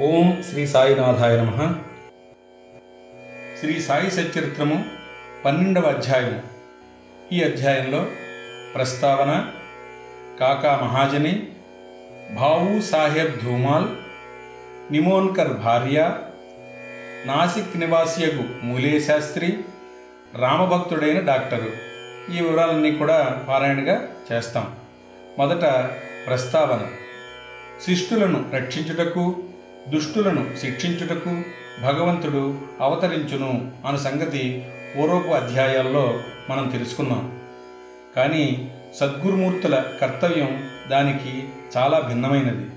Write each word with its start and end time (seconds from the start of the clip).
ఓం 0.00 0.42
శ్రీ 0.50 0.66
సాయినాథాయ 0.66 1.36
నమ. 1.36 1.74
శ్రీ 3.60 3.80
సాయి 3.80 4.10
సచరిత్రము 4.10 4.84
పన్నెండవ 5.44 5.82
అధ్యాయము. 5.82 6.42
ఈ 7.32 7.42
అధ్యాయంలో 7.42 8.06
ప్రస్తావన 8.74 9.52
కాకా 10.40 10.80
మహాజని 10.82 11.46
భావు 12.34 12.80
సాహెబ్ 12.80 13.44
ధూమాల్ 13.44 13.88
నిమోన్కర్ 14.92 15.48
భార్య 15.48 16.18
నాసిక్ 17.26 17.76
నివాసియగు 17.76 18.44
మూలే 18.62 19.00
శాస్త్రి 19.00 19.58
రామభక్తుడైన 20.34 21.20
డాక్టరు. 21.20 21.72
ఈ 22.32 22.40
వివరాలన్నీ 22.40 22.92
కూడా 22.92 23.46
పారాయణగా 23.48 24.08
చేస్తాం. 24.32 24.76
మొదట 25.38 25.90
ప్రస్తావన. 26.26 26.86
శిష్టులను 27.86 28.50
రక్షించుటకు 28.52 29.42
దుష్టులను 29.90 30.56
శిక్షించుటకు 30.56 31.42
భగవంతుడు 31.82 32.58
అవతరించును 32.80 33.72
అను 33.86 33.96
సంగతి 33.96 34.66
పూర్వపు 34.96 35.28
అధ్యాయాల్లో 35.28 36.20
మనం 36.50 36.68
తెలుసుకున్నాం. 36.68 37.40
కానీ 38.16 38.72
సద్గురుమూర్తుల 38.94 39.84
కర్తవ్యం 40.00 40.70
దానికి 40.90 41.48
చాలా 41.76 42.00
భిన్నమైనది. 42.00 42.70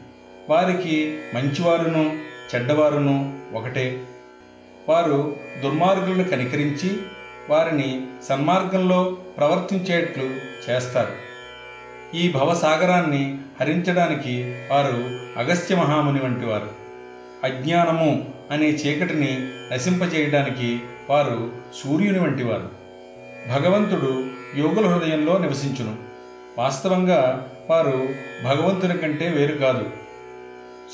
వారికి 0.50 1.20
మంచివారును 1.36 2.20
చెడ్డవారును 2.56 3.40
ఒకటే. 3.54 4.06
వారు 4.90 5.36
దుర్మార్గులను 5.64 6.24
కనికరించి 6.24 6.98
వారిని 7.50 8.08
సన్మార్గంలో 8.30 9.18
ప్రవర్తించేట్లు 9.38 10.24
చేస్తారు. 10.70 11.32
ఈ 12.18 12.32
భవసాగరాన్ని 12.32 13.38
హరించడానికి 13.62 14.56
వారు 14.72 15.20
అగస్త్య 15.40 15.76
మహాముని 15.76 16.20
వంటి 16.24 16.46
వారు 16.46 16.81
అజ్ఞానము 17.44 18.34
అనే 18.52 18.66
చీకటిని 18.66 19.38
నశింపజేయడానికి 19.74 20.80
వారు 21.10 21.52
సూర్యుని 21.84 22.20
వంటివారు. 22.20 22.70
భగవంతుడు 23.50 24.26
యోగుల 24.58 24.88
హృదయంలో 24.88 25.38
నివసించును. 25.38 25.96
వాస్తవంగా 26.58 27.50
వారు 27.70 28.10
భగవంతుని 28.44 28.98
కంటే 28.98 29.30
వేరు 29.30 29.58
కాదు. 29.58 29.90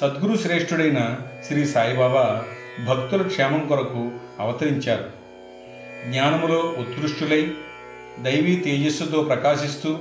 సద్గురు 0.01 0.37
శ్రేష్ఠుడైన 0.37 1.17
శ్రీ 1.47 1.65
సాయిబాబా 1.65 2.43
భక్తుల 2.87 3.21
క్షేమం 3.21 3.67
కొరకు 3.67 4.11
అవతరించారు. 4.39 5.05
జ్ఞానములో 6.11 6.59
ఉత్కృష్టులై 6.59 7.51
దైవీ 8.19 8.55
తేజస్సుతో 8.55 9.23
ప్రకాశిస్తూ 9.23 9.99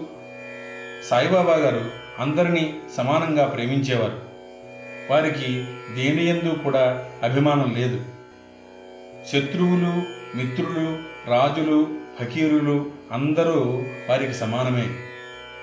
సాయిబాబా 1.11 1.55
గారు 1.55 1.91
అందరినీ 2.19 2.77
సమానంగా 2.97 3.45
ప్రేమించేవారు. 3.45 4.26
వారికి 5.11 5.65
దేని 5.97 6.27
ఎందు 6.27 6.59
కూడా 6.65 7.09
అభిమానం 7.23 7.75
లేదు. 7.79 8.01
శత్రువులు 9.33 10.03
మిత్రులు 10.37 10.99
రాజులు 11.31 11.89
ఫకీరులు 12.21 12.91
అందరూ 13.13 13.83
వారికి 14.09 14.35
సమానమే. 14.35 14.87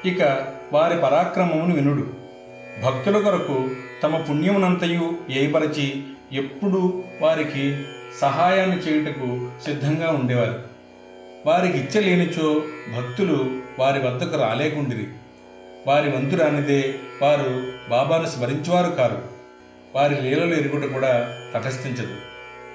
ఇక 0.05 0.47
వారి 0.73 0.97
పరాక్రమమును 0.97 1.75
వినుడు. 1.75 2.07
భక్తుల 2.85 3.21
కొరకు 3.21 3.69
తమ 4.03 4.17
పుణ్యమునంతయు 4.17 5.17
ఏపరచి 5.29 6.03
ఎప్పుడు 6.33 7.03
వారికి 7.21 7.83
సహాయాన్ని 8.21 8.77
చేయుటకు 8.77 9.49
సిద్ధంగా 9.65 10.09
ఉండేవారు. 10.11 10.61
వారికి 11.45 11.77
ఇచ్చలేనిచో 11.77 12.63
భక్తులు 12.95 13.61
వారి 13.79 13.99
వద్దకు 13.99 14.37
రాలేకుండిరి. 14.37 15.07
వారి 15.87 16.09
వంతు 16.09 16.35
రానిదే 16.35 16.95
వారు 17.21 17.71
బాబాను 17.89 18.27
స్మరించేవారు 18.27 18.91
కారు. 18.91 19.32
వారి 19.95 20.21
లీలలు 20.21 20.53
ఎరుగుట 20.55 20.85
కూడా 20.93 21.37
తటస్థించదు. 21.53 22.15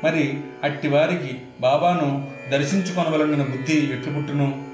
మరి 0.05 0.41
అట్టి 0.65 0.89
వారికి 0.89 1.39
బాబాను 1.61 2.33
దర్శించుకొనవలన 2.51 3.43
బుద్ధి 3.43 3.77
ఎట్లుపుట్టును 3.93 4.65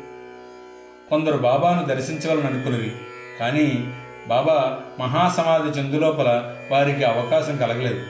కొందరు 1.11 1.37
బాబాను 1.39 1.85
దర్శించవలని 1.85 2.47
అనుకున్నది 2.47 2.93
కానీ 3.41 3.95
బాబా 4.29 4.81
మహాసమాధి 4.99 5.79
చెందులోపల 5.79 6.57
వారికి 6.71 7.05
అవకాశం 7.05 7.57
కలగలేదు. 7.57 8.03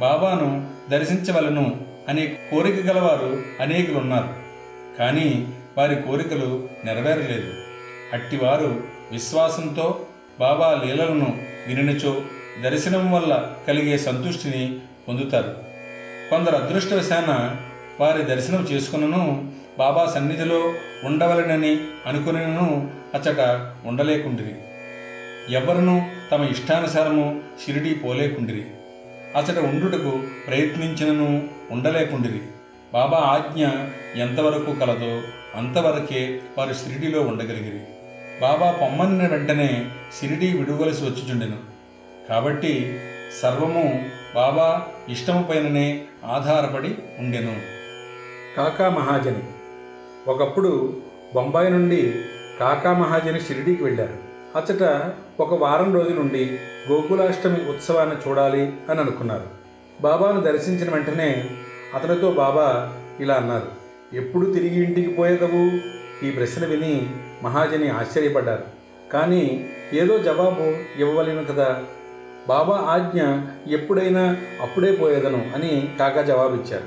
బాబాను 0.00 0.66
దర్శించవలను 0.90 1.80
అనే 2.08 2.38
కోరిక 2.50 2.86
గలవారు 2.86 3.42
అనేకులు 3.60 3.98
ఉన్నారు 3.98 4.28
కానీ 4.98 5.48
వారి 5.78 5.96
కోరికలు 5.96 6.68
నెరవేరలేదు. 6.84 7.50
అట్టివారు 8.12 8.82
విశ్వాసంతో 9.12 10.00
బాబా 10.40 10.82
లీలలను 10.84 11.38
వినినచో 11.66 12.22
దర్శనం 12.64 13.12
వల్ల 13.12 13.52
కలిగే 13.68 13.98
సంతుష్టిని 13.98 14.78
పొందుతారు. 15.08 15.56
కొందరు 16.30 16.56
అదృష్టవశాన 16.56 17.56
వారి 18.00 18.22
దర్శనం 18.22 18.62
చేసుకున్నను 18.62 19.52
బాబా 19.78 20.12
సన్నిధిలో 20.14 20.74
ఉండవలనని 21.04 21.80
అనుకునను 22.06 22.90
అచ్చట 23.14 23.66
ఉండలేకుండిరి. 23.84 24.54
ఎవరును 25.54 26.10
తమ 26.32 26.44
ఇష్టానుసారము 26.44 27.40
షిరిడి 27.66 27.94
పోలేకుండిరి. 27.94 28.64
అచ్చట 29.36 29.58
ఉండుటకు 29.58 30.22
ప్రయత్నించినను 30.46 31.48
ఉండలేకుండిరి. 31.70 32.40
బాబా 32.92 33.18
ఆజ్ఞ 33.18 33.66
ఎంతవరకు 34.20 34.72
కలదో 34.72 35.22
అంతవరకే 35.54 36.40
వారు 36.58 36.72
షిరిడిలో 36.72 37.20
ఉండగలిగిరి. 37.20 37.80
బాబా 38.40 38.70
పొమ్మన్న 38.70 39.26
వెంటనే 39.26 39.86
షిరిడి 40.20 40.58
విడువలసి 40.58 41.04
వచ్చిచుండెను. 41.04 41.69
కాబట్టి 42.28 43.00
సర్వము 43.42 44.04
బాబా 44.34 44.86
ఇష్టము 45.08 45.48
పైననే 45.50 46.04
ఆధారపడి 46.24 46.98
ఉండెను. 47.18 47.56
కాకా 48.56 48.88
మహాజని. 48.88 49.42
ఒకప్పుడు 50.28 50.96
బొంబాయి 51.34 51.70
నుండి 51.70 52.14
కాకా 52.60 52.92
మహాజని 52.92 53.40
షిరిడీకి 53.40 53.84
వెళ్ళారు. 53.84 54.30
అచ్చట 54.56 55.12
ఒక 55.40 55.54
వారం 55.54 55.94
రోజులుండి 55.94 56.58
గోకులాష్టమి 56.90 57.70
ఉత్సవాన్ని 57.70 58.16
చూడాలి 58.28 58.72
అని 58.90 59.00
అనుకున్నారు. 59.00 59.44
బాబాను 60.00 60.40
దర్శించిన 60.40 60.94
వెంటనే 60.94 61.50
అతనితో 61.94 62.30
బాబా 62.30 62.96
ఇలా 63.20 63.34
అన్నారు 63.34 63.80
ఎప్పుడు 64.16 64.52
తిరిగి 64.52 64.84
ఇంటికి 64.84 65.08
పోయేదవు 65.08 65.70
ఈ 66.26 66.30
ప్రశ్న 66.30 66.66
విని 66.66 67.10
మహాజని 67.42 67.88
ఆశ్చర్యపడ్డారు. 67.88 68.64
కానీ 69.12 69.70
ఏదో 69.92 70.18
జవాబు 70.18 70.74
ఇవ్వవలేను 71.00 71.44
కదా. 71.44 71.84
బాబా 72.48 72.76
ఆజ్ఞ 72.76 73.22
ఎప్పుడైనా 73.74 74.36
అప్పుడే 74.60 74.92
పోయేదను 74.92 75.50
అని 75.54 75.92
కాకా 75.98 76.22
జవాబిచ్చారు 76.22 76.84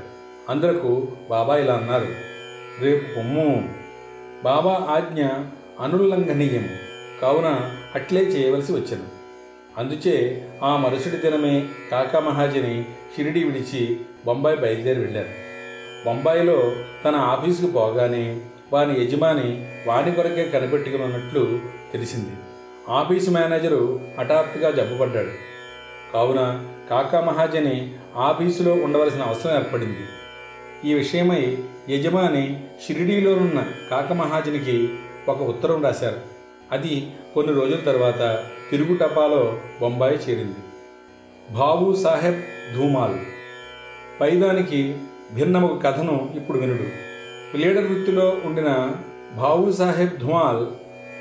అందరకు 0.50 1.08
బాబా 1.30 1.58
ఇలా 1.58 1.74
అన్నారు. 1.74 2.08
రేపు 2.82 3.16
పొమ్ము. 3.16 3.70
బాబా 4.44 4.88
ఆజ్ఞ 4.90 5.26
అనుల్లంఘనీయం. 5.80 6.70
కావున 7.22 7.76
అట్లే 7.96 8.22
చేయవలసి 8.22 8.72
వచ్చింది 8.72 9.08
అందుచే 9.78 10.48
ఆ 10.64 10.78
మరుసటి 10.78 11.18
దినమే 11.18 11.68
కాకా 11.92 12.20
మహాజని 12.20 12.86
షిరిడి 13.16 13.44
విడిచి 13.44 14.00
బొంబాయి 14.26 14.58
బయలుదేరి 14.58 15.00
వెళ్ళారు. 15.00 15.28
బొంబాయిలో 16.06 16.76
తన 17.06 17.16
ఆఫీసుకు 17.16 17.72
పోగానే 17.72 18.42
వాని 18.74 19.04
యజమాని 19.04 19.68
వాని 19.88 20.12
కొరకే 20.12 20.46
కనిపెట్టుకున్నట్లు 20.46 21.60
తెలిసింది. 21.94 22.32
ఆఫీసు 22.90 23.30
మేనేజరు 23.30 24.00
హఠాత్తుగా 24.20 24.72
జబ్బుపడ్డాడు. 24.72 25.30
కావున 26.14 26.68
కాకా 26.90 27.22
మహాజని 27.22 27.94
ఆఫీసులో 28.16 28.74
ఉండవలసిన 28.74 29.22
అవసరం 29.22 29.56
ఏర్పడింది. 29.56 30.00
ఈ 30.90 30.94
విషయమై 30.94 31.58
యజమాని 31.90 32.64
షిరిడీలోనున్న 32.88 33.66
కాక 33.92 34.14
మహాజనికి 34.14 34.90
ఒక 35.28 35.42
ఉత్తరం 35.42 35.84
రాశారు. 35.84 36.22
అది 36.72 37.12
కొన్ని 37.34 37.54
రోజుల 37.54 37.76
తర్వాత 37.76 38.46
తిరుగు 38.72 38.98
టపాలో 38.98 39.60
బొంబాయి 39.82 40.16
చేరింది. 40.16 40.56
బాబు 41.52 41.96
సాహెబ్ 41.96 42.42
ధూమాల్. 42.76 43.20
పైదానికి 44.22 44.98
భిన్నమొక 45.34 45.84
కథను 45.84 46.34
ఇప్పుడు 46.36 46.58
వినుడు. 46.58 46.84
లీడర్ 47.58 47.86
వృత్తిలో 47.86 48.38
ఉండిన 48.46 48.92
బాబు 49.38 49.72
సాహెబ్ 49.72 50.20
ధుమాల్ 50.20 50.68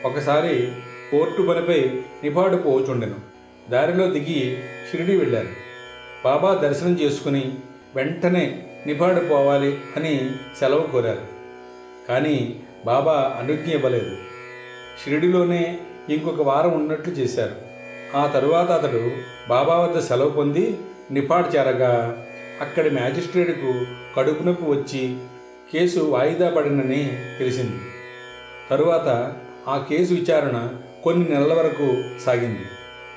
ఒకసారి 0.07 0.73
కోర్టు 1.13 1.43
పనిపై 1.43 2.03
నిపాడు 2.23 2.57
పోచుండెను. 2.57 3.15
దారిలో 3.71 4.07
దిగి 4.07 4.63
షిరిడి 4.91 5.17
వెళ్ళారు. 5.17 5.49
బాబా 6.25 6.55
దర్శనం 6.55 7.01
చేసుకుని 7.01 7.55
వెంటనే 7.95 8.67
నిపాడు 8.87 9.21
పోవాలి 9.21 9.81
అని 9.97 10.31
సెలవు 10.61 10.87
కోరారు. 10.93 11.23
కానీ 12.09 12.61
బాబా 12.87 13.37
అనుజ్ఞ 13.41 13.73
ఇవ్వలేదు. 13.73 14.17
షిరిడిలోనే 15.05 15.79
ఇంకొక 16.09 16.43
వారం 16.43 16.71
ఉన్నట్లు 16.71 17.15
చేశారు. 17.15 17.55
ఆ 18.17 18.27
తరువాత 18.27 18.71
అతడు 18.71 19.11
బాబా 19.49 19.79
వద్ద 19.79 19.99
సెలవు 19.99 20.31
పొంది 20.31 20.79
నిపాడు 21.11 21.49
చేరగా 21.49 22.25
అక్కడి 22.61 22.91
మ్యాజిస్ట్రేట్కు 22.91 23.87
కడుపు 24.17 24.43
నొప్పి 24.43 24.65
వచ్చి 24.65 25.17
కేసు 25.73 26.01
వాయిదా 26.01 26.51
పడినని 26.51 27.19
తెలిసింది. 27.39 27.81
తరువాత 28.71 29.35
ఆ 29.69 29.79
కేసు 29.79 30.15
విచారణ 30.15 30.69
కొన్ని 31.03 31.29
నెలల 31.29 31.55
వరకు 31.55 32.05
సాగింది. 32.25 32.61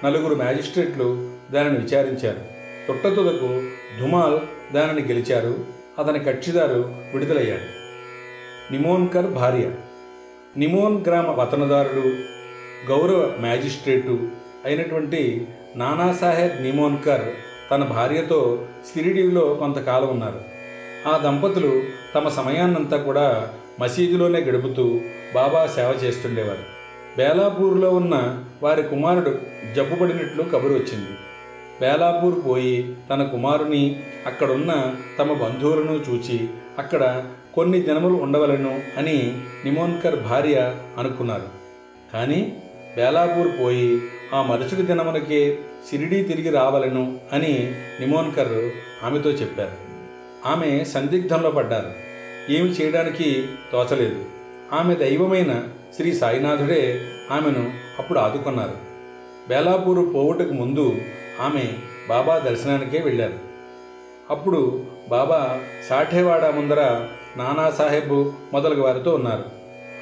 నలుగురు 0.04 0.36
మ్యాజిస్ట్రేట్లు 0.36 1.32
దానిని 1.52 1.78
విచారించారు. 1.78 2.40
తుట్టతుదకు 2.88 3.64
ధుమాల్ 4.00 4.40
దానిని 4.74 5.08
గెలిచారు. 5.08 5.66
అతని 6.00 6.20
కక్షిదారు 6.20 6.96
విడుదలయ్యాడు. 7.14 7.86
నిమోన్కర్ 8.72 9.26
భార్య. 9.26 9.72
నిమోన్ 10.58 11.06
గ్రామ 11.06 11.32
వతనదారుడు 11.32 12.08
గౌరవ 12.90 13.34
మ్యాజిస్ట్రేటు 13.40 14.30
అయినటువంటి 14.66 15.48
నానాసాహెబ్ 15.76 16.64
నిమోన్కర్ 16.64 17.26
తన 17.72 17.84
భార్యతో 17.84 18.68
సిరిడీలో 18.94 19.54
కొంతకాలం 19.54 20.08
ఉన్నారు. 20.08 20.40
ఆ 21.08 21.18
దంపతులు 21.18 21.84
తమ 22.16 22.30
సమయాన్నంతా 22.30 22.98
కూడా 22.98 23.50
మసీదులోనే 23.80 24.40
గడుపుతూ 24.40 25.02
బాబా 25.36 25.66
సేవ 25.66 26.00
చేస్తుండేవారు. 26.04 26.75
బేలాపూర్లో 27.18 27.90
ఉన్న 27.90 28.44
వారి 28.64 28.84
కుమారుడు 28.84 29.40
జబ్బుపడినట్లు 29.76 30.44
కబురు 30.44 30.74
వచ్చింది. 30.74 31.18
బేలాపూర్ 31.82 32.36
పోయి 32.46 32.96
తన 33.10 33.24
కుమారుని 33.24 34.04
అక్కడున్న 34.26 34.96
తమ 35.20 35.34
బంధువులను 35.34 35.92
చూచి 35.92 36.50
అక్కడ 36.78 37.26
కొన్ని 37.54 37.82
దినములు 37.82 38.14
ఉండవలను 38.14 38.80
అని 38.98 39.38
నిమోన్కర్ 39.66 40.16
భార్య 40.16 40.76
అనుకున్నారు. 40.98 41.48
కానీ 42.14 42.58
బేలాపూర్ 42.96 43.48
పోయి 43.62 44.02
ఆ 44.34 44.42
మరుసటి 44.42 44.82
దినమునకే 44.82 45.58
షిరిడీ 45.90 46.24
తిరిగి 46.24 46.50
రావాలను 46.50 47.20
అని 47.34 47.76
నిమోన్కర్ 48.00 48.72
ఆమెతో 49.06 49.30
చెప్పారు. 49.30 49.72
ఆమె 50.46 50.84
సందిగ్ధంలో 50.84 51.52
పడ్డారు. 51.52 51.92
ఏమి 52.50 52.70
చేయడానికి 52.70 53.48
తోచలేదు. 53.72 54.26
ఆమె 54.74 54.96
దైవమైన 54.96 55.64
శ్రీ 55.96 56.14
సాయినాథుడే 56.14 57.02
ఆమెను 57.32 57.74
అప్పుడు 58.00 58.20
ఆదుకున్నారు. 58.20 58.78
బేలాపూరు 59.48 60.02
పోవుటకు 60.02 60.54
ముందు 60.54 60.98
ఆమె 61.42 61.74
బాబా 62.10 62.38
దర్శనానికే 62.38 63.02
వెళ్ళారు. 63.02 63.40
అప్పుడు 64.30 64.84
బాబా 65.10 65.62
సాఠేవాడ 65.90 66.46
ముందర 66.46 67.08
నానాసాహెబ్ 67.38 68.32
మొదలగు 68.54 68.82
వారితో 68.84 69.12
ఉన్నారు. 69.12 69.44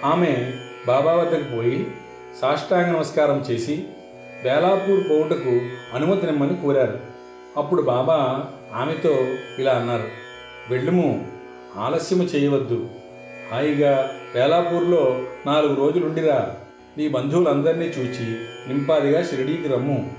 ఆమె 0.05 0.53
బాబా 0.87 1.13
వద్దకు 1.13 1.55
పోయి 1.55 1.87
సాష్టాంగ 2.41 2.85
నమస్కారం 2.85 3.39
చేసి 3.51 3.87
బేలాపూర్ 4.43 5.09
పోవుటకు 5.09 5.61
అనుమతినిమ్మని 5.93 6.55
కోరారు. 6.55 6.99
అప్పుడు 7.57 7.81
బాబా 7.81 8.45
ఆమెతో 8.75 9.27
ఇలా 9.59 9.71
అన్నారు. 9.71 10.07
వెళ్ళుము 10.69 11.27
ఆలస్యము 11.77 12.23
చేయవద్దు. 12.23 12.89
హాయిగా 13.51 14.19
వేలాపూర్లో 14.35 15.25
నాలుగు 15.45 15.75
రోజులుండిరా. 15.75 16.55
నీ 16.97 17.09
బంధువులందరినీ 17.09 17.85
చూచి 17.85 18.47
నింపాదిగా 18.67 19.23
షిరిడీకి 19.23 19.67
రమ్ము. 19.67 20.11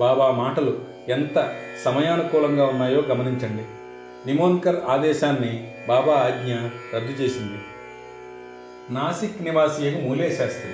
బాబా 0.00 0.30
మాటలు 0.30 0.78
ఎంత 1.08 1.54
సమయానుకూలంగా 1.84 2.66
ఉన్నాయో 2.66 3.00
గమనించండి. 3.00 3.62
నిమోన్కర్ 4.26 4.76
ఆదేశాన్ని 4.88 5.74
బాబా 5.88 6.12
ఆజ్ఞ 6.12 6.54
రద్దు 6.96 7.22
చేసింది. 7.22 7.58
నాసిక్ 8.90 9.42
నివాసి 9.42 10.00
మూలే 10.02 10.36
శాస్త్రి 10.36 10.72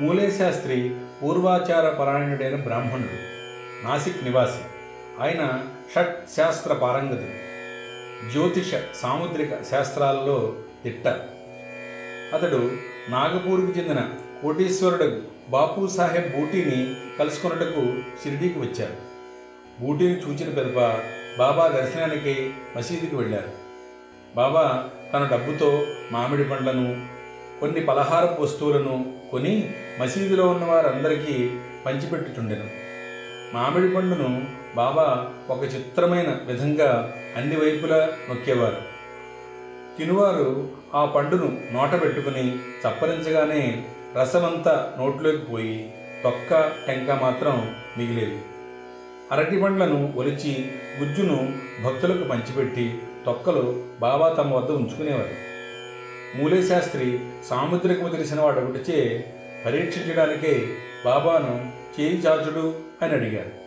మూలే 0.00 0.30
శాస్త్రి 0.30 0.94
పూర్వాచార 1.22 1.90
పరాయణుడైన 1.90 2.56
బ్రాహ్మణుడు. 2.56 3.30
నాసిక్ 3.86 4.24
నివాసి. 4.24 4.62
ఆయన 5.20 5.64
షట్ 5.94 6.30
శాస్త్ర 6.36 6.72
పారంగతుడు. 6.72 7.49
జ్యోతిష 8.28 8.74
సాముద్రిక 9.02 9.62
శాస్త్రాలలో 9.62 10.56
తిట్ట 10.84 11.08
అతడు 12.34 12.72
నాగపూర్కు 13.08 13.78
చెందిన 13.78 14.08
కోటీశ్వరుడు 14.42 15.22
బాపు 15.50 15.86
సాహెబ్ 15.86 16.32
బూటీని 16.36 16.96
కలుసుకున్నట్టుకు 17.18 17.82
షిరిడీకి 18.22 18.58
వచ్చారు. 18.58 18.96
బూటీని 19.80 20.14
చూచిన 20.14 20.54
పెదప 20.54 20.98
బాబా 21.38 21.68
దర్శనానికి 21.68 22.52
మసీదుకి 22.76 23.16
వెళ్ళారు. 23.16 23.52
బాబా 24.36 24.90
తన 25.12 25.28
డబ్బుతో 25.32 25.86
మామిడి 26.12 26.44
పండ్లను 26.44 27.06
కొన్ని 27.60 27.80
పలహారపు 27.80 28.42
వస్తువులను 28.42 29.12
కొని 29.32 29.74
మసీదులో 30.00 30.48
ఉన్న 30.48 30.64
వారందరికీ 30.64 31.50
పంచిపెట్టుచుండెను. 31.86 32.70
మామిడి 33.54 33.94
పండును 33.94 34.59
బాబా 34.76 35.32
ఒక 35.50 35.64
చిత్రమైన 35.64 36.38
విధంగా 36.46 37.14
అన్ని 37.36 37.56
వైపులా 37.56 38.12
నొక్కేవారు. 38.28 38.76
తినువారు 39.98 40.68
ఆ 40.94 41.04
పండును 41.04 41.58
నోట 41.72 42.02
పెట్టుకుని 42.02 42.56
చప్పరించగానే 42.56 43.84
రసమంతా 44.20 44.94
నోట్లోకి 44.98 45.38
పోయి 45.38 45.94
తొక్క 46.24 46.72
టెంక 46.86 47.10
మాత్రం 47.10 47.74
మిగిలేదు. 47.98 48.38
అరటి 49.32 49.60
పండ్లను 49.60 50.12
ఒలిచి 50.16 50.70
గుజ్జును 51.00 51.52
భక్తులకు 51.84 52.28
పంచిపెట్టి 52.28 52.98
తొక్కలు 53.26 53.82
బాబా 54.00 54.28
తమ 54.28 54.54
వద్ద 54.54 54.70
ఉంచుకునేవారు. 54.70 55.50
మూలేశాస్త్రి 56.38 57.20
సాముద్రికము 57.50 58.08
తెలిసిన 58.08 58.40
వాడు 58.40 58.60
ఒకటిచే 58.60 59.24
పరీక్షించడానికే 59.66 60.68
బాబాను 61.04 61.72
చేయి 62.00 62.18
చాచుడు 62.18 62.74
అని 63.02 63.12
అడిగారు. 63.12 63.59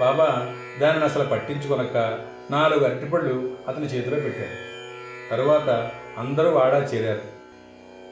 బాబా 0.00 0.54
దానిని 0.80 1.04
అసలు 1.04 1.24
పట్టించుకొనక 1.24 2.18
నాలుగు 2.50 2.84
అరటిపళ్ళు 2.84 3.50
అతని 3.68 3.84
చేతిలో 3.84 4.16
పెట్టారు. 4.16 4.74
తరువాత 5.30 5.90
అందరూ 6.18 6.54
ఆడా 6.54 6.78
చేరారు. 6.78 7.20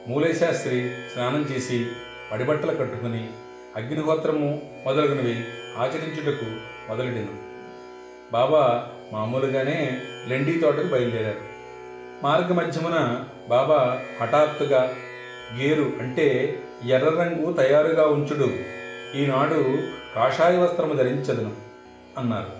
మూలేశాస్త్రి 0.09 0.89
స్నానం 1.13 1.41
చేసి 1.51 1.87
పడిబట్టలు 2.31 2.75
కట్టుకుని 2.75 3.29
అగ్నిహోత్రము 3.75 4.61
మొదలగునవి 4.85 5.43
ఆచరించుటకు 5.77 6.45
మొదలెడిను. 6.89 7.31
బాబా 8.31 8.83
మామూలుగానే 9.13 9.99
లెండీ 10.27 10.57
తోటకు 10.57 10.87
బయలుదేరారు. 10.87 11.53
మార్గ 12.23 12.53
మధ్యమున 12.53 13.21
బాబా 13.49 13.99
హఠాత్తుగా 14.21 14.95
గేరు 15.57 15.91
అంటే 15.99 16.55
ఎర్ర 16.87 17.09
రంగు 17.09 17.53
తయారుగా 17.53 18.07
ఉంచుడు. 18.07 18.49
ఈనాడు 19.15 19.77
కాషాయ 20.15 20.57
వస్త్రము 20.57 20.93
ధరించదును. 20.93 21.62
అన్నారు. 22.17 22.51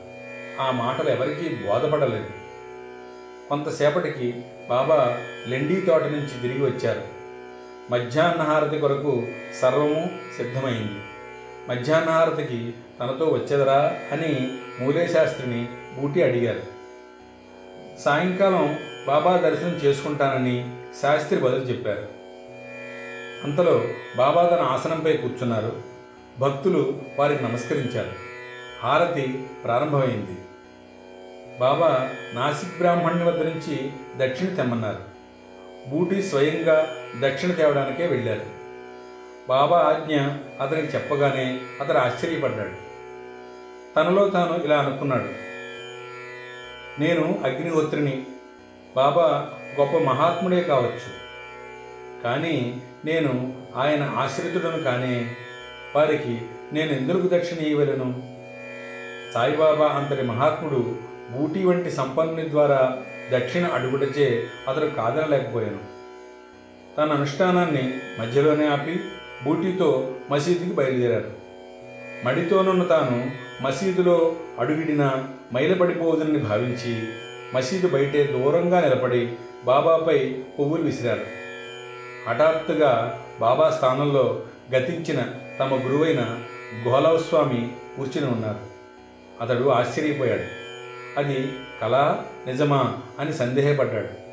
ఆ 0.62 0.72
మాటలు 0.72 1.10
ఎవరికీ 1.10 1.56
బోధపడలేదు. 1.56 2.30
కొంతసేపటికి 3.50 4.44
బాబా 4.70 5.18
లెండీ 5.48 5.82
తోట 5.82 6.04
నుంచి 6.04 6.42
తిరిగి 6.42 6.66
వచ్చారు. 6.66 7.02
మధ్యాహ్నహారతి 7.92 8.78
కొరకు 8.78 9.28
సర్వము 9.62 10.10
సిద్ధమైంది. 10.38 11.02
మధ్యాహ్నహారతికి 11.70 12.74
తనతో 13.00 13.30
వచ్చేదరా 13.30 13.96
అని 14.12 14.52
మూలేశాస్త్రిని 14.80 15.68
బూటి 16.00 16.24
అడిగారు. 16.24 16.62
సాయంకాలం 18.00 18.80
బాబా 19.08 19.38
దర్శనం 19.38 19.76
చేసుకుంటానని 19.76 20.70
శాస్త్రి 21.02 21.40
బదులు 21.40 21.62
చెప్పారు. 21.62 22.08
అంతలో 23.44 23.84
బాబా 24.18 24.46
తన 24.46 24.62
ఆసనంపై 24.62 25.18
కూర్చున్నారు. 25.18 25.76
భక్తులు 26.40 27.02
వారికి 27.20 27.44
నమస్కరించారు. 27.44 28.33
హారతి 28.84 29.46
ప్రారంభమైంది. 29.64 30.38
బాబా 31.60 32.10
నాసిక్ 32.34 32.78
బ్రాహ్మణుని 32.78 33.24
వద్ద 33.24 33.42
నుంచి 33.42 33.92
దక్షిణ 34.18 34.48
తెమ్మన్నారు. 34.48 35.14
బూటి 35.90 36.24
స్వయంగా 36.24 36.96
దక్షిణ 37.20 37.52
తేవడానికే 37.52 38.08
వెళ్ళారు. 38.08 38.46
బాబా 39.50 39.78
ఆజ్ఞ 39.78 40.20
అతనికి 40.62 40.88
చెప్పగానే 40.88 41.62
అతడు 41.82 41.98
ఆశ్చర్యపడ్డాడు. 41.98 42.84
తనలో 43.96 44.30
తాను 44.30 44.64
ఇలా 44.64 44.78
అనుకున్నాడు. 44.78 45.30
నేను 47.02 47.42
అగ్నిహోత్రిని. 47.44 48.26
బాబా 48.96 49.50
గొప్ప 49.80 49.98
మహాత్ముడే 49.98 50.62
కావచ్చు. 50.62 51.24
కానీ 52.24 52.82
నేను 53.06 53.54
ఆయన 53.76 54.04
ఆశ్రితుడను 54.04 54.84
కానే 54.84 55.36
వారికి 55.96 56.42
నేను 56.74 56.92
ఎందుకు 56.92 57.30
దక్షిణ 57.34 57.58
ఇవ్వలేను 57.58 58.34
సాయిబాబా 59.34 59.86
అంతటి 59.88 60.22
మహాత్ముడు 60.22 60.80
ఊటీ 61.42 61.66
వంటి 61.66 61.92
సంపన్నుని 61.92 62.50
ద్వారా 62.50 62.82
దక్షిణ 63.32 63.66
అడుగుటచే 63.68 64.28
అతడు 64.68 64.86
కాదనలేకపోయాను 64.86 65.82
తన 66.98 67.12
అనుష్ఠానాన్ని 67.12 67.84
మధ్యలోనే 68.20 68.68
ఆపి 68.68 68.96
బూటీతో 69.44 69.90
మసీదుకి 70.32 70.74
బయలుదేరారు 70.74 71.32
మడితోనున్న 72.26 72.84
తాను 72.84 73.18
మసీదులో 73.64 74.18
అడుగిడిన 74.60 75.04
మైలపడిపోవదని 75.54 76.40
భావించి 76.40 76.94
మసీదు 77.56 77.88
బయటే 77.88 78.24
దూరంగా 78.24 78.80
నిలబడి 78.80 79.24
బాబాపై 79.66 80.20
పువ్వులు 80.60 80.84
విసిరారు 80.84 81.26
హఠాత్తుగా 82.30 82.92
బాబా 83.40 83.70
స్థానంలో 83.70 84.26
గతించిన 84.74 85.20
తమ 85.60 85.76
గురువైన 85.76 86.22
గోలవస్వామి 86.88 87.62
కూర్చుని 87.98 88.26
ఉన్నారు. 88.26 88.73
అతడు 89.42 89.70
ఆశ్చర్యపోయాడు. 89.70 90.64
అది 91.20 91.52
కళా 91.82 92.26
నిజమా 92.48 92.98
అని 93.20 93.34
సందేహపడ్డాడు. 93.34 94.24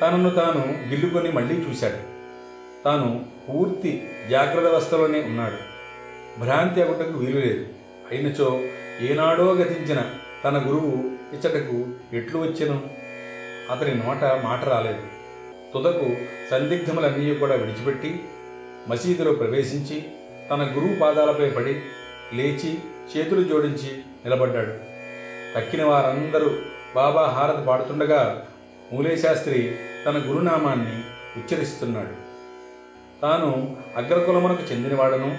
తనను 0.00 0.30
తాను 0.30 0.88
గిల్లుకొని 0.88 1.32
మళ్ళీ 1.32 1.54
చూశాడు. 1.54 2.12
తాను 2.84 3.26
పూర్తి 3.48 4.10
జాగ్రత్త 4.30 4.68
అవస్థలోనే 4.68 5.22
ఉన్నాడు. 5.22 5.72
భ్రాంతి 6.40 6.82
అగుటకు 6.82 7.18
వీలు 7.18 7.38
లేదు 7.38 7.66
అయినచో 8.10 8.60
ఏనాడో 9.00 9.52
గతించిన 9.52 10.04
తన 10.44 10.64
గురువు 10.66 11.10
ఇచ్చటకు 11.32 11.86
ఎట్లు 12.16 12.38
వచ్చెను? 12.38 12.80
అతని 13.70 13.94
నోట 13.94 14.24
మాట 14.24 14.64
రాలేదు. 14.64 15.02
తుదకు 15.74 16.16
సందిగ్ధములన్నీ 16.50 17.34
కూడా 17.34 17.54
విడిచిపెట్టి 17.54 18.24
మసీదులో 18.88 19.32
ప్రవేశించి 19.32 20.04
తన 20.50 20.62
గురువు 20.62 21.00
పాదాలపై 21.00 21.50
పడి 21.50 21.82
లేచి 22.34 22.78
చేతులు 23.16 23.42
జోడించి 23.42 23.98
నిలబడ్డాడు. 24.24 24.92
తక్కిన 25.56 25.84
వారందరూ 25.84 26.56
బాబా 26.94 27.24
హారతి 27.26 27.66
పాడుతుండగా 27.66 28.46
మూలేశాస్త్రి 28.92 29.76
తన 30.06 30.22
గురునామాన్ని 30.26 31.00
ఉచ్చరిస్తున్నాడు. 31.36 32.32
తాను 33.22 33.76
అగ్రకులమునకు 33.96 34.72
చెందినవాడను 34.72 35.38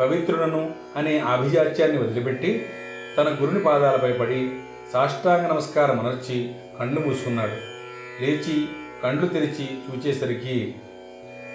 పవిత్రుడను 0.00 0.74
అనే 0.96 1.18
ఆభిజాత్యాన్ని 1.18 1.98
వదిలిపెట్టి 1.98 2.68
తన 3.16 3.36
గురుని 3.42 3.60
పాదాలపై 3.60 4.12
పడి 4.12 4.60
సాష్టాంగ 4.92 5.46
నమస్కారం 5.46 6.00
అనర్చి 6.00 6.54
కళ్ళు 6.78 7.00
మూసుకున్నాడు. 7.00 7.74
లేచి 8.22 8.68
కండ్లు 9.02 9.26
తెరిచి 9.26 9.68
చూచేసరికి 9.74 10.74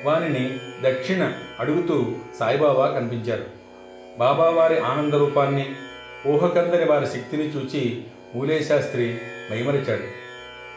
వానిని 0.03 0.59
దక్షిణ 0.81 1.33
అడుగుతూ 1.59 2.15
సాయిబాబా 2.39 2.89
కనిపించారు. 2.89 3.58
బాబావారి 4.19 4.79
ఆనంద 4.79 5.13
రూపాన్ని 5.13 5.75
ఊహకందని 6.27 6.85
వారి 6.85 7.05
శక్తిని 7.05 7.43
చూచి 7.43 8.03
మూలేశాస్త్రి 8.35 9.17
మైమరిచాడు. 9.51 10.03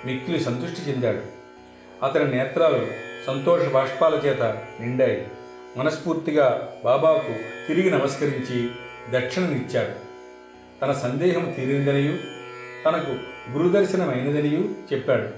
మిక్కిలి 0.06 0.40
సంతృష్టి 0.40 0.90
చెందాడు. 0.90 1.18
అతని 2.04 2.36
నేత్రాలు 2.36 2.86
సంతోష 3.26 3.68
బాష్పాల 3.68 4.14
చేత 4.14 4.42
నిండాయి. 4.80 5.28
మనస్ఫూర్తిగా 5.76 6.72
బాబాకు 6.84 7.34
తిరిగి 7.68 7.90
నమస్కరించి 7.90 8.70
దక్షిణనిచ్చాడు. 9.10 9.94
తన 10.82 10.92
సందేహం 10.92 11.54
తీరిందనియు 11.56 12.18
తనకు 12.84 13.16
గురుదర్శనమైనదనియూ 13.50 14.62
చెప్పాడు. 14.92 15.28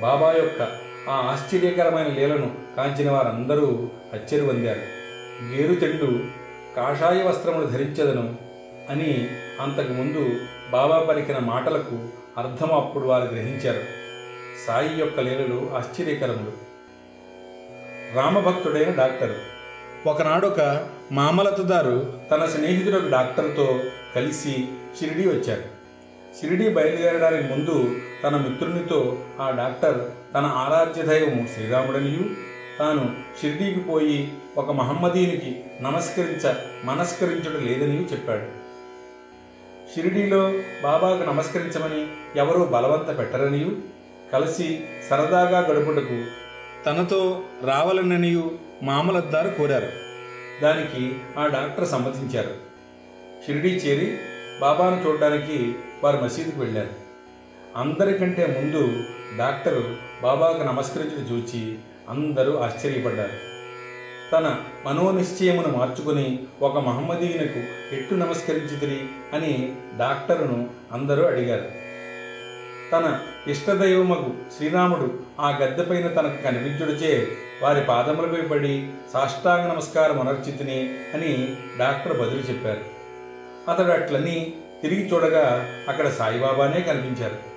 బాబా 0.00 0.32
యొక్క 0.32 0.62
ఆ 1.08 1.12
ఆశ్చర్యకరమైన 1.12 2.06
లీలను 2.06 2.54
కాంచిన 2.76 3.10
వారందరూ 3.10 3.88
అచ్చరి 4.12 4.46
పొందారు 4.46 4.80
గేరుతెండు 5.44 6.43
కాషాయ 6.76 7.22
వస్త్రములు 7.22 7.66
ధరించదను 7.66 8.36
అని 8.90 9.28
అంతకుముందు 9.60 10.40
బాబా 10.72 10.98
పలికిన 10.98 11.38
మాటలకు 11.38 11.98
అర్థం 12.38 12.72
అప్పుడు 12.72 13.04
వారు 13.04 13.24
గ్రహించారు. 13.24 13.80
సాయి 14.66 15.00
యొక్క 15.00 15.20
లీలలు 15.20 15.70
ఆశ్చర్యకరములు. 15.74 16.52
రామభక్తుడైన 18.16 18.90
డాక్టర్. 18.90 19.34
ఒకనాడొక 20.06 20.88
మామలతదారు 21.12 22.12
తన 22.30 22.44
స్నేహితుడు 22.44 23.10
డాక్టర్తో 23.10 23.80
కలిసి 24.16 24.68
షిరిడీ 25.00 25.28
వచ్చారు 25.28 25.62
షిరిడీ 26.40 26.68
బయలుదేరడానికి 26.68 27.48
ముందు 27.48 27.96
తన 28.22 28.36
మిత్రునితో 28.36 29.18
ఆ 29.40 29.50
డాక్టర్ 29.50 30.00
తన 30.34 30.44
ఆరాధ్య 30.46 31.02
దైవము 31.02 31.48
శ్రీరాముడనియు 31.54 32.53
తాను 32.78 33.16
షిరిడీకి 33.40 33.80
పోయి 33.80 34.32
ఒక 34.58 34.70
మహమ్మదీనికి 34.70 35.64
నమస్కరించ 35.80 36.54
మనస్కరించడం 36.84 37.66
లేదని 37.66 38.04
చెప్పాడు. 38.04 38.64
షిరిడీలో 39.94 40.52
బాబాకు 40.82 41.22
నమస్కరించమని 41.22 42.08
ఎవరూ 42.36 42.64
బలవంత 42.64 43.18
పెట్టరనియు. 43.18 43.76
కలిసి 44.32 44.84
సరదాగా 45.10 45.58
గడుపుటకు 45.58 46.24
తనతో 46.86 47.42
రావాలననియు 47.64 48.58
మామలద్దారు 48.82 49.48
కోరారు. 49.48 49.88
దానికి 50.62 51.18
ఆ 51.38 51.46
డాక్టర్ 51.46 51.88
సమ్మతించారు. 51.88 52.54
షిరిడీ 53.46 53.68
చేరి 53.68 54.18
బాబాను 54.60 55.08
చూడడానికి 55.08 55.74
వారు 56.04 56.16
మసీదుకు 56.16 56.60
వెళ్ళారు. 56.60 56.90
అందరికంటే 57.76 58.46
ముందు 58.46 59.04
డాక్టరు 59.38 59.96
బాబాకు 60.22 60.62
నమస్కరించడం 60.62 61.36
చూచి 61.36 61.78
అందరూ 62.08 62.56
ఆశ్చర్యపడ్డారు. 62.56 63.54
తన 64.32 64.56
మనోనిశ్చయమును 64.86 65.68
మార్చుకుని 65.68 66.38
ఒక 66.62 66.78
మహమ్మదీయునకు 66.78 67.58
ఎట్టు 67.94 68.14
నమస్కరించితిరి 68.14 69.00
అని 69.32 69.72
డాక్టరును 69.98 70.68
అందరూ 70.92 71.22
అడిగారు. 71.22 71.68
తన 72.92 73.20
ఇష్టదైవమగు 73.46 74.34
శ్రీరాముడు 74.56 75.18
ఆ 75.40 75.58
గద్దెపైన 75.58 76.06
తనకు 76.06 76.42
కనిపించుడిచే 76.42 77.28
వారి 77.62 77.80
పాదములపై 77.80 78.40
పడి 78.40 78.88
సాష్టాంగ 79.12 79.72
నమస్కారం 79.72 80.20
అనర్చితిని 80.20 80.94
అని 81.14 81.56
డాక్టర్ 81.78 82.20
బదులు 82.20 82.40
చెప్పారు. 82.40 82.80
అతడు 83.70 83.92
అట్లని 83.92 84.54
తిరిగి 84.82 85.08
చూడగా 85.08 85.68
అక్కడ 85.88 86.08
సాయిబాబానే 86.08 86.80
కనిపించారు. 86.80 87.54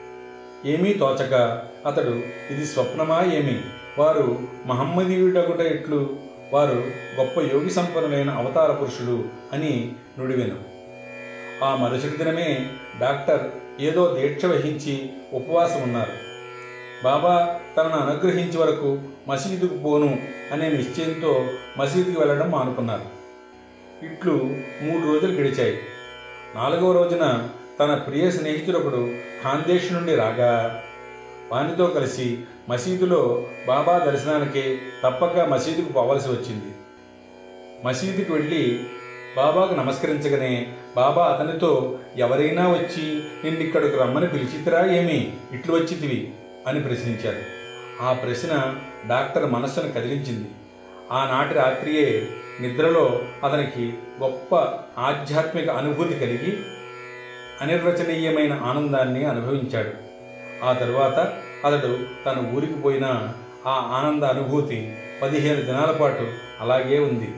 ఏమీ 0.67 0.93
తోచక 0.93 1.63
అతడు 1.85 2.21
ఇది 2.51 2.65
స్వప్నమా 2.65 3.23
ఏమి? 3.23 3.63
వారు 3.97 4.39
మహమ్మదీయుడగుట 4.65 5.59
ఇట్లు 5.59 6.15
వారు 6.53 6.83
గొప్ప 7.19 7.39
యోగి 7.39 7.69
సంపన్నులైన 7.69 8.29
అవతార 8.29 8.71
పురుషులు 8.71 9.25
అని 9.53 9.91
నుడివెను. 10.19 10.57
ఆ 11.65 11.75
మరుసటి 11.75 12.17
దినమే 12.17 12.69
డాక్టర్ 12.99 13.49
ఏదో 13.81 14.15
దీక్ష 14.15 14.45
వహించి 14.45 15.09
ఉపవాసం 15.33 15.81
ఉన్నారు. 15.81 16.11
బాబా 17.03 17.59
తనను 17.77 17.95
అనుగ్రహించే 17.95 18.59
వరకు 18.59 18.99
మసీదుకు 19.27 19.77
పోను 19.77 20.19
అనే 20.51 20.69
నిశ్చయంతో 20.69 21.47
మసీదుకి 21.77 22.19
వెళ్ళడం 22.19 22.51
మానుకున్నారు. 22.51 23.17
ఇట్లు 24.05 24.33
మూడు 24.81 25.13
రోజులు 25.13 25.31
గడిచాయి. 25.31 25.79
నాలుగవ 26.55 26.91
రోజున 26.91 27.49
తన 27.79 27.93
ప్రియ 27.93 28.31
స్నేహితుడొకడు 28.31 29.09
ఖాందేశ్ 29.43 29.93
నుండి 29.93 30.15
రాగా 30.15 30.83
వానితో 31.51 31.87
కలిసి 31.87 32.43
మసీదులో 32.69 33.47
బాబా 33.67 33.99
దర్శనానికి 33.99 34.79
తప్పక 35.03 35.39
మసీదుకు 35.39 35.91
పోవలసి 35.93 36.29
వచ్చింది. 36.29 36.75
మసీదుకు 37.85 38.33
వెళ్ళి 38.33 38.85
బాబాకు 39.37 39.73
నమస్కరించగానే 39.73 40.67
బాబా 40.95 41.23
అతనితో 41.23 41.99
ఎవరైనా 42.17 42.69
వచ్చి 42.69 43.23
నిన్నిక్కడికి 43.43 43.97
రమ్మని 43.97 44.27
పిలిచితిరా 44.27 44.85
ఏమి? 44.85 45.33
ఇట్లు 45.51 45.75
వచ్చితివి? 45.75 46.31
అని 46.67 46.79
ప్రశ్నించారు 46.79 47.41
ఆ 48.03 48.13
ప్రశ్న 48.13 48.77
డాక్టర్ 49.09 49.51
మనస్సును 49.51 49.91
కదిలించింది. 49.91 50.49
ఆనాటి 51.11 51.53
రాత్రియే 51.53 52.27
నిద్రలో 52.61 53.21
అతనికి 53.43 53.93
గొప్ప 54.21 54.55
ఆధ్యాత్మిక 54.97 55.69
అనుభూతి 55.69 56.15
కలిగి 56.15 56.57
అనిర్వచనీయమైన 57.61 58.53
ఆనందాన్ని 58.53 59.25
అనుభవించాడు. 59.25 59.91
ఆ 60.65 60.73
తరువాత 60.73 61.33
అతడు 61.65 61.99
తన 62.25 62.51
ఊరికి 62.55 62.73
పోయిన 62.73 63.33
ఆ 63.65 63.89
ఆనంద 63.93 64.23
అనుభూతి 64.23 64.95
పదిహేను 65.21 65.61
దినాల 65.61 65.91
పాటు 65.91 66.27
అలాగే 66.59 66.99
ఉంది. 66.99 67.29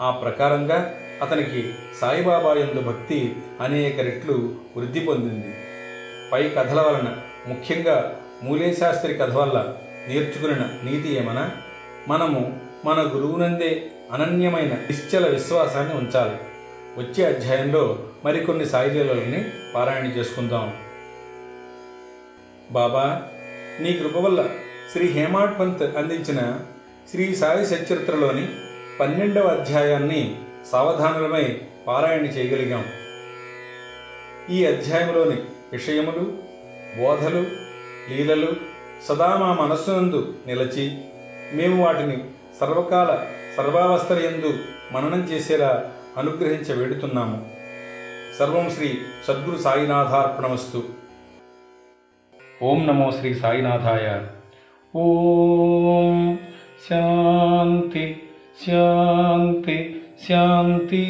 ఆ 0.00 0.10
ప్రకారంగా 0.10 0.94
అతనికి 1.22 1.74
సాయిబాబా 2.00 2.54
యందు 2.54 2.80
భక్తి 2.80 3.36
అనేక 3.60 4.00
రెట్లు 4.00 4.54
వృద్ధి 4.76 5.00
పొందింది. 5.00 5.54
పై 6.32 6.48
కథల 6.48 6.80
వలన 6.80 7.16
ముఖ్యంగా 7.48 8.20
మూలేశాస్త్రి 8.42 9.14
కథ 9.14 9.32
వల్ల 9.32 9.74
నేర్చుకున్న 10.08 10.90
నీతి 10.90 11.14
ఏమనా 11.14 11.50
మనము 12.08 12.60
మన 12.84 13.00
గురువునందే 13.00 13.86
అనన్యమైన 14.12 14.72
నిశ్చల 14.72 15.28
విశ్వాసాన్ని 15.28 15.94
ఉంచాలి. 15.94 16.36
వచ్చే 16.98 17.24
అధ్యాయంలో 17.24 17.98
మరికొన్ని 18.24 18.66
సాయిలీలని 18.66 19.44
పారాయణ 19.74 20.06
చేసుకుందాం. 20.06 20.74
బాబా 22.70 23.22
నీ 23.80 23.92
కృప 23.92 24.16
వల్ల 24.16 24.48
శ్రీ 24.92 25.06
హేమాడ్ 25.06 25.60
పంత్ 25.60 25.82
అందించిన 25.82 26.60
శ్రీ 27.10 27.36
సాయి 27.36 27.66
సచరిత్రలోని 27.66 28.48
పన్నెండవ 29.00 29.42
అధ్యాయాన్ని 29.42 30.38
సావధానులమై 30.72 31.60
పారాయణ 31.86 32.24
చేయగలిగాం. 32.24 32.84
ఈ 34.50 34.66
అధ్యాయంలోని 34.66 35.42
విషయములు 35.72 36.38
బోధలు 36.98 37.46
లీలలు 38.10 38.56
సదా 39.04 39.36
మా 39.36 39.52
మనస్సునందు 39.52 40.34
నిలచి 40.46 40.98
మేము 41.52 41.86
వాటిని 41.86 42.24
సర్వకాల 42.60 43.26
సర్వావస్థలయందు 43.56 44.58
మననం 44.92 45.20
చేసేలా 45.20 45.90
అనుగ్రహించ 46.18 46.72
వేడుతున్నాము. 46.72 47.48
సర్వం 48.38 48.70
శ్రీ 48.70 48.98
సద్గురు 49.28 49.62
సాయినాథార్పణమస్తు. 49.62 51.03
ఓం 52.62 52.80
నమో 52.86 53.06
శ్రీ 53.10 53.30
సాయినాథాయ 53.34 54.06
ఓం 54.94 56.18
శాంతి 56.88 58.04
శాంతి 58.64 59.76
శాంతి 60.26 61.02